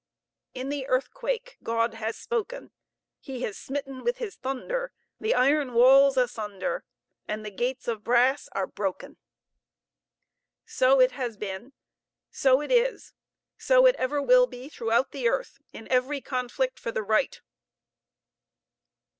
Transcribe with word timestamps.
"In 0.55 0.69
the 0.69 0.87
earthquake 0.87 1.57
God 1.61 1.93
has 1.93 2.15
spoken; 2.17 2.71
He 3.19 3.43
has 3.43 3.55
smitten 3.55 4.03
with 4.03 4.17
His 4.17 4.35
thunder 4.35 4.93
The 5.19 5.35
iron 5.35 5.73
walls 5.73 6.17
asunder, 6.17 6.85
And 7.27 7.45
the 7.45 7.51
gates 7.51 7.87
of 7.87 8.03
brass 8.03 8.49
are 8.53 8.65
broken." 8.65 9.17
So 10.65 10.99
it 10.99 11.11
has 11.11 11.37
been, 11.37 11.73
so 12.31 12.61
it 12.61 12.71
is, 12.71 13.13
so 13.59 13.85
it 13.85 13.93
ever 13.97 14.19
will 14.23 14.47
be 14.47 14.69
throughout 14.69 15.11
the 15.11 15.29
earth, 15.29 15.59
in 15.71 15.87
every 15.89 16.19
conflict 16.19 16.79
for 16.79 16.91
the 16.91 17.03
right. 17.03 17.39